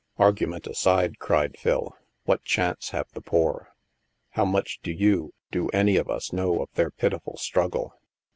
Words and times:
"Argument 0.17 0.65
aside," 0.65 1.19
cried 1.19 1.55
Phil," 1.59 1.95
what 2.25 2.43
chance 2.43 2.89
have 2.89 3.05
the 3.13 3.21
poor? 3.21 3.75
How 4.31 4.45
much 4.45 4.79
do 4.81 4.91
you, 4.91 5.31
do 5.51 5.69
any 5.73 5.95
of 5.95 6.09
us, 6.09 6.33
know 6.33 6.63
of 6.63 6.69
their 6.73 6.89
pitiful 6.89 7.37
struggle? 7.37 7.93